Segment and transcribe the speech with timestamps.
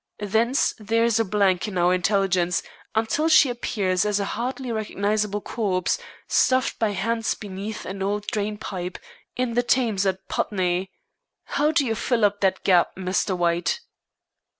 [0.17, 2.63] Thence there is a blank in our intelligence
[2.95, 8.57] until she appears as a hardly recognizable corpse, stuffed by hands beneath an old drain
[8.57, 8.97] pipe
[9.35, 10.89] in the Thames at Putney.
[11.43, 13.37] How do you fill up that gap, Mr.
[13.37, 13.81] White?"